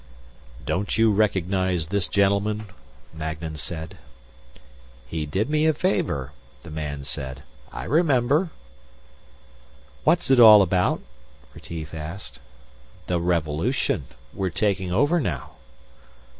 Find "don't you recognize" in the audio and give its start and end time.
0.65-1.89